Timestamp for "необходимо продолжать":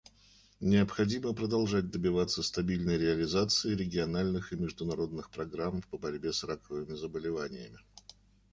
0.61-1.91